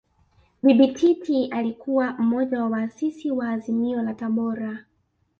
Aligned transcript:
Bibi 0.63 0.87
Titi 0.93 1.45
alikuwa 1.47 2.11
mmoja 2.11 2.59
wa 2.59 2.69
waasisi 2.69 3.31
wa 3.31 3.49
Azimio 3.49 4.01
la 4.01 4.13
Tabora 4.13 4.85